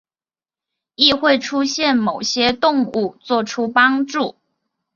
[0.95, 4.35] 亦会出现某些动物作出帮助。